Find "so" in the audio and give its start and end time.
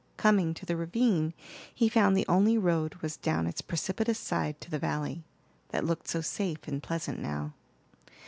6.07-6.21